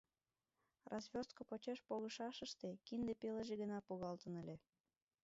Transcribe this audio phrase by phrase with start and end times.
[0.91, 4.55] Развёрстко почеш погышашыште кинде пелыже гына погалтын ыле.